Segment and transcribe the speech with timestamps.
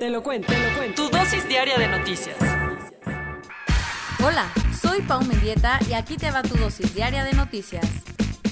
[0.00, 1.02] Te lo cuento, te lo cuento.
[1.02, 2.34] Tu dosis diaria de noticias.
[4.24, 4.50] Hola,
[4.80, 7.84] soy Pau Mendieta y aquí te va tu dosis diaria de noticias.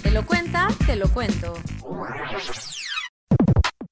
[0.02, 1.54] Te lo cuenta, te lo cuento.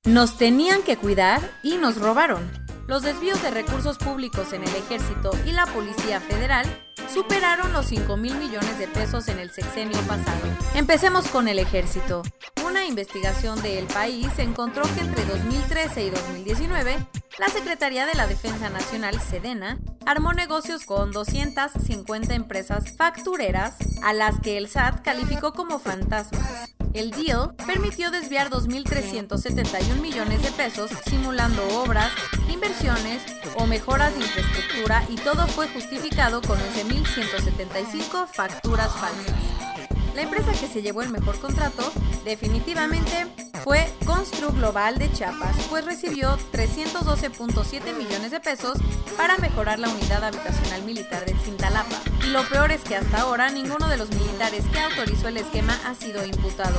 [0.04, 2.46] Nos tenían que cuidar y nos robaron.
[2.88, 6.66] Los desvíos de recursos públicos en el ejército y la Policía Federal
[7.10, 10.42] superaron los 5 mil millones de pesos en el sexenio pasado.
[10.74, 12.20] Empecemos con el ejército.
[12.66, 16.96] Una investigación de El País encontró que entre 2013 y 2019,
[17.38, 24.40] la Secretaría de la Defensa Nacional, Sedena, armó negocios con 250 empresas factureras a las
[24.40, 26.74] que el SAT calificó como fantasmas.
[26.94, 32.10] El deal permitió desviar 2.371 millones de pesos simulando obras,
[32.48, 33.22] inversiones
[33.56, 39.34] o mejoras de infraestructura y todo fue justificado con 11.175 facturas falsas.
[40.14, 41.92] La empresa que se llevó el mejor contrato
[42.24, 43.26] definitivamente
[43.66, 48.78] fue Constru Global de Chiapas, pues recibió 312.7 millones de pesos
[49.16, 51.96] para mejorar la unidad habitacional militar de Cintalapa.
[52.24, 55.76] Y lo peor es que hasta ahora ninguno de los militares que autorizó el esquema
[55.84, 56.78] ha sido imputado.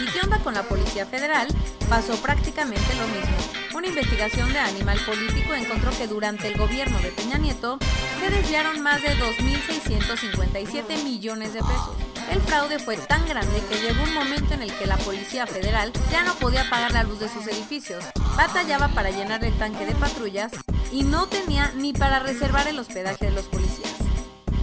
[0.00, 1.48] ¿Y qué onda con la Policía Federal?
[1.88, 3.59] Pasó prácticamente lo mismo.
[3.80, 7.78] Una investigación de Animal Político encontró que durante el gobierno de Peña Nieto
[8.20, 11.96] se desviaron más de 2.657 millones de pesos.
[12.30, 15.94] El fraude fue tan grande que llegó un momento en el que la Policía Federal
[16.12, 18.04] ya no podía pagar la luz de sus edificios,
[18.36, 20.52] batallaba para llenar el tanque de patrullas
[20.92, 23.94] y no tenía ni para reservar el hospedaje de los policías.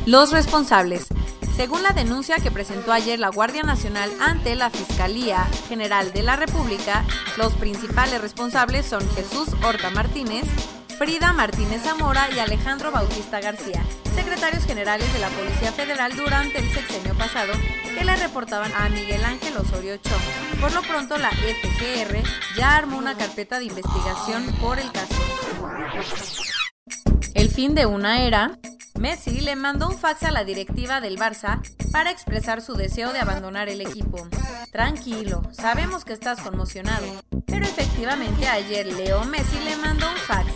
[0.06, 1.08] Los responsables.
[1.58, 6.36] Según la denuncia que presentó ayer la Guardia Nacional ante la Fiscalía General de la
[6.36, 7.04] República,
[7.36, 10.46] los principales responsables son Jesús Horta Martínez,
[11.00, 16.72] Frida Martínez Zamora y Alejandro Bautista García, secretarios generales de la Policía Federal durante el
[16.72, 17.54] sexenio pasado,
[17.98, 20.62] que le reportaban a Miguel Ángel Osorio Chong.
[20.62, 22.22] Por lo pronto, la FGR
[22.56, 25.16] ya armó una carpeta de investigación por el caso.
[27.34, 28.60] El fin de una era,
[28.98, 33.20] Messi le mandó un fax a la directiva del Barça para expresar su deseo de
[33.20, 34.28] abandonar el equipo.
[34.72, 37.06] Tranquilo, sabemos que estás conmocionado,
[37.46, 40.52] pero efectivamente ayer Leo Messi le mandó un fax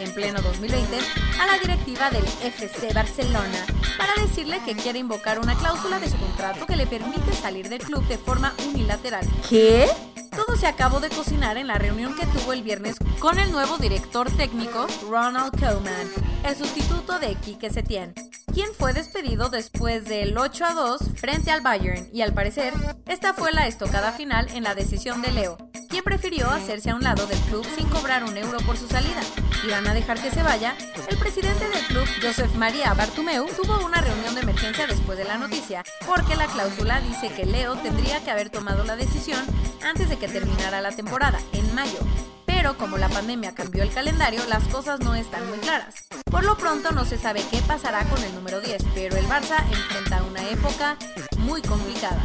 [0.00, 0.96] en pleno 2020,
[1.40, 3.66] a la directiva del FC Barcelona
[3.98, 7.80] para decirle que quiere invocar una cláusula de su contrato que le permite salir del
[7.80, 9.26] club de forma unilateral.
[9.48, 9.88] ¿Qué?
[10.36, 13.78] Todo se acabó de cocinar en la reunión que tuvo el viernes con el nuevo
[13.78, 16.08] director técnico, Ronald Koeman,
[16.44, 18.12] el sustituto de Quique Setién,
[18.52, 22.74] quien fue despedido después del 8 a 2 frente al Bayern y al parecer
[23.06, 25.56] esta fue la estocada final en la decisión de Leo,
[25.88, 29.22] quien prefirió hacerse a un lado del club sin cobrar un euro por su salida.
[29.66, 30.76] ¿Iban a dejar que se vaya?
[31.08, 35.38] El presidente del club, Joseph María Bartumeu, tuvo una reunión de emergencia después de la
[35.38, 39.44] noticia, porque la cláusula dice que Leo tendría que haber tomado la decisión
[39.82, 41.98] antes de que terminara la temporada, en mayo.
[42.46, 45.96] Pero como la pandemia cambió el calendario, las cosas no están muy claras.
[46.30, 49.64] Por lo pronto no se sabe qué pasará con el número 10, pero el Barça
[49.72, 50.96] enfrenta una época
[51.38, 52.22] muy complicada.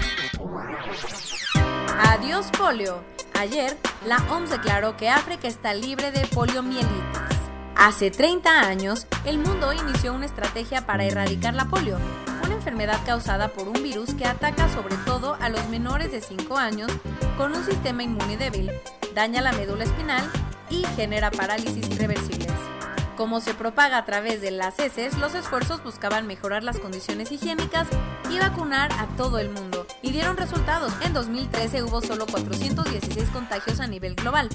[2.07, 3.03] Adiós polio.
[3.34, 3.75] Ayer,
[4.06, 7.31] la OMS declaró que África está libre de poliomielitis.
[7.75, 11.97] Hace 30 años, el mundo inició una estrategia para erradicar la polio,
[12.43, 16.57] una enfermedad causada por un virus que ataca sobre todo a los menores de 5
[16.57, 16.91] años
[17.37, 18.71] con un sistema inmune débil,
[19.15, 20.23] daña la médula espinal
[20.69, 22.51] y genera parálisis irreversibles.
[23.17, 27.88] Como se propaga a través de las heces, los esfuerzos buscaban mejorar las condiciones higiénicas
[28.31, 29.85] y vacunar a todo el mundo.
[30.01, 30.93] Y dieron resultados.
[31.05, 34.50] En 2013 hubo solo 416 contagios a nivel global,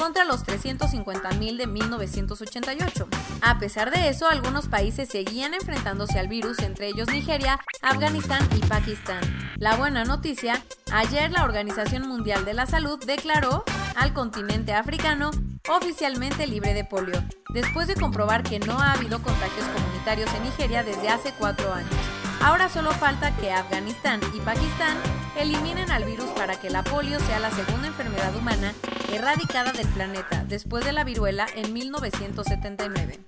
[0.00, 3.06] contra los 350.000 de 1988.
[3.42, 8.60] A pesar de eso, algunos países seguían enfrentándose al virus, entre ellos Nigeria, Afganistán y
[8.60, 9.20] Pakistán.
[9.58, 13.62] La buena noticia, ayer la Organización Mundial de la Salud declaró
[13.94, 15.32] al continente africano
[15.68, 20.82] oficialmente libre de polio, después de comprobar que no ha habido contagios comunitarios en Nigeria
[20.82, 21.94] desde hace cuatro años.
[22.40, 24.96] Ahora solo falta que Afganistán y Pakistán
[25.36, 28.72] eliminen al virus para que la polio sea la segunda enfermedad humana
[29.12, 33.20] erradicada del planeta después de la viruela en 1979.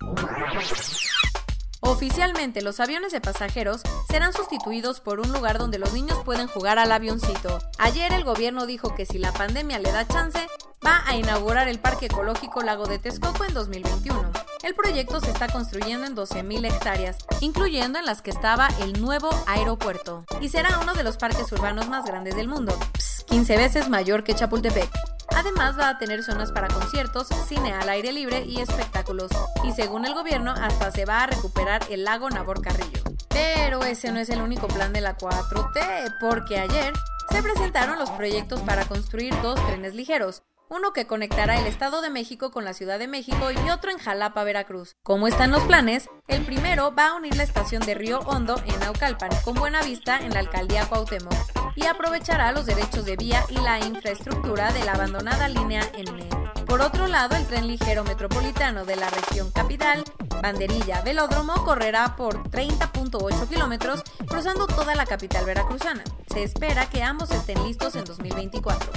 [1.85, 6.79] Oficialmente, los aviones de pasajeros serán sustituidos por un lugar donde los niños pueden jugar
[6.79, 7.59] al avioncito.
[7.79, 10.47] Ayer el gobierno dijo que si la pandemia le da chance,
[10.87, 14.31] va a inaugurar el Parque Ecológico Lago de Texcoco en 2021.
[14.63, 19.31] El proyecto se está construyendo en 12.000 hectáreas, incluyendo en las que estaba el nuevo
[19.47, 22.79] aeropuerto, y será uno de los parques urbanos más grandes del mundo,
[23.27, 25.12] 15 veces mayor que Chapultepec.
[25.35, 29.31] Además va a tener zonas para conciertos, cine al aire libre y espectáculos.
[29.65, 33.03] Y según el gobierno, hasta se va a recuperar el lago Nabor Carrillo.
[33.29, 36.93] Pero ese no es el único plan de la 4T, porque ayer
[37.31, 42.09] se presentaron los proyectos para construir dos trenes ligeros, uno que conectará el Estado de
[42.09, 44.97] México con la Ciudad de México y otro en Jalapa, Veracruz.
[45.03, 48.81] Como están los planes, el primero va a unir la estación de Río Hondo en
[48.81, 51.35] Naucalpan con Buena Vista en la alcaldía Cuauhtémoc
[51.77, 56.29] y aprovechará los derechos de vía y la infraestructura de la abandonada línea N.
[56.67, 60.03] Por otro lado, el tren ligero metropolitano de la región capital,
[60.41, 66.03] Banderilla Velódromo, correrá por 30.8 kilómetros cruzando toda la capital veracruzana.
[66.33, 68.91] Se espera que ambos estén listos en 2024.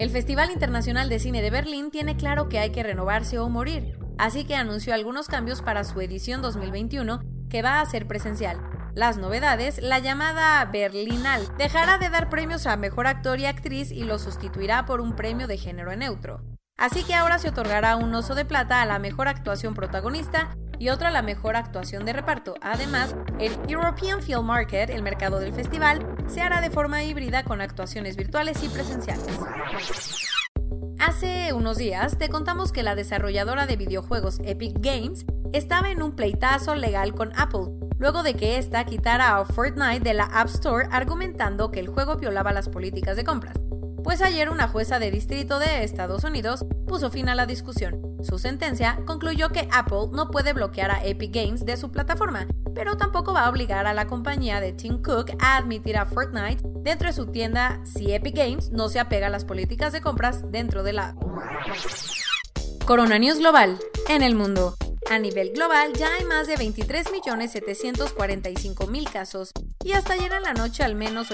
[0.00, 3.98] El Festival Internacional de Cine de Berlín tiene claro que hay que renovarse o morir,
[4.16, 7.20] así que anunció algunos cambios para su edición 2021
[7.50, 8.58] que va a ser presencial.
[8.94, 14.04] Las novedades, la llamada Berlinal dejará de dar premios a mejor actor y actriz y
[14.04, 16.40] lo sustituirá por un premio de género neutro.
[16.78, 20.88] Así que ahora se otorgará un oso de plata a la mejor actuación protagonista y
[20.88, 22.54] otra la mejor actuación de reparto.
[22.62, 27.60] Además, el European Film Market, el mercado del festival, se hará de forma híbrida con
[27.60, 29.38] actuaciones virtuales y presenciales.
[30.98, 36.16] Hace unos días te contamos que la desarrolladora de videojuegos Epic Games estaba en un
[36.16, 37.68] pleitazo legal con Apple,
[37.98, 42.16] luego de que ésta quitara a Fortnite de la App Store argumentando que el juego
[42.16, 43.56] violaba las políticas de compras.
[44.02, 48.16] Pues ayer una jueza de distrito de Estados Unidos puso fin a la discusión.
[48.22, 52.96] Su sentencia concluyó que Apple no puede bloquear a Epic Games de su plataforma, pero
[52.96, 57.08] tampoco va a obligar a la compañía de Tim Cook a admitir a Fortnite dentro
[57.08, 60.82] de su tienda si Epic Games no se apega a las políticas de compras dentro
[60.82, 61.14] de la...
[62.86, 63.78] Corona News Global.
[64.08, 64.76] En el mundo.
[65.10, 69.52] A nivel global ya hay más de 23.745.000 casos
[69.84, 71.30] y hasta ayer en la noche al menos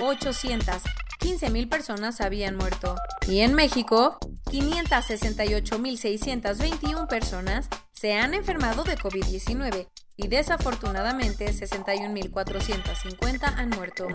[1.27, 2.95] 815.000 personas habían muerto.
[3.27, 9.89] Y en México, 568.621 personas se han enfermado de COVID-19
[10.19, 14.07] y desafortunadamente 61.450 han muerto.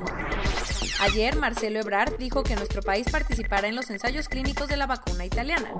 [1.01, 5.25] Ayer Marcelo Ebrard dijo que nuestro país participará en los ensayos clínicos de la vacuna
[5.25, 5.73] italiana.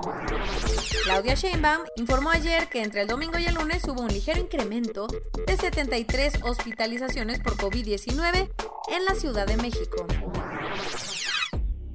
[1.04, 5.06] Claudia Sheinbaum informó ayer que entre el domingo y el lunes hubo un ligero incremento
[5.46, 8.50] de 73 hospitalizaciones por COVID-19
[8.92, 10.06] en la Ciudad de México.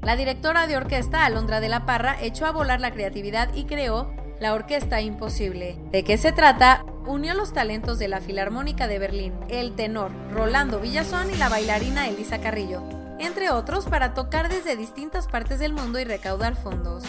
[0.08, 4.10] La directora de orquesta, Alondra de la Parra, echó a volar la creatividad y creó
[4.40, 5.78] la Orquesta Imposible.
[5.92, 6.86] ¿De qué se trata?
[7.06, 12.08] Unió los talentos de la Filarmónica de Berlín, el tenor Rolando Villazón y la bailarina
[12.08, 12.84] Elisa Carrillo,
[13.20, 17.04] entre otros para tocar desde distintas partes del mundo y recaudar fondos.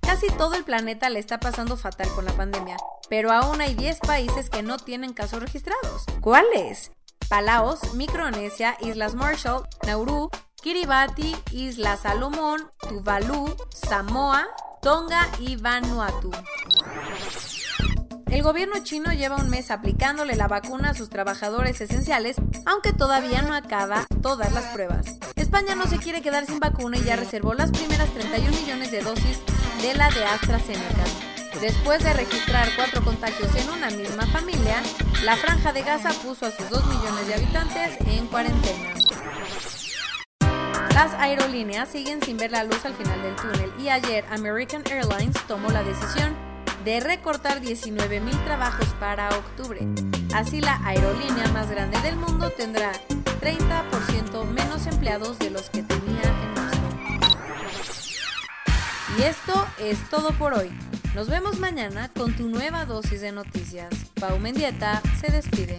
[0.00, 2.78] Casi todo el planeta le está pasando fatal con la pandemia,
[3.10, 6.06] pero aún hay 10 países que no tienen casos registrados.
[6.22, 6.92] ¿Cuáles?
[7.28, 10.30] Palaos, Micronesia, Islas Marshall, Nauru,
[10.62, 14.46] Kiribati, Islas Salomón, Tuvalu, Samoa,
[14.80, 16.30] Tonga y Vanuatu.
[18.30, 23.42] El gobierno chino lleva un mes aplicándole la vacuna a sus trabajadores esenciales, aunque todavía
[23.42, 25.16] no acaba todas las pruebas.
[25.34, 29.02] España no se quiere quedar sin vacuna y ya reservó las primeras 31 millones de
[29.02, 29.40] dosis
[29.82, 31.04] de la de AstraZeneca.
[31.60, 34.80] Después de registrar cuatro contagios en una misma familia,
[35.24, 38.94] la franja de Gaza puso a sus 2 millones de habitantes en cuarentena.
[41.02, 45.34] Las aerolíneas siguen sin ver la luz al final del túnel y ayer American Airlines
[45.48, 46.32] tomó la decisión
[46.84, 49.80] de recortar 19.000 trabajos para octubre.
[50.32, 52.92] Así la aerolínea más grande del mundo tendrá
[53.40, 56.80] 30% menos empleados de los que tenía en marzo.
[59.18, 60.70] Y esto es todo por hoy.
[61.16, 63.92] Nos vemos mañana con tu nueva dosis de noticias.
[64.20, 65.78] Pau Mendieta se despide.